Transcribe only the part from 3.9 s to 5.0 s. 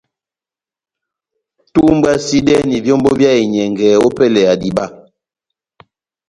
opɛlɛ ya diba.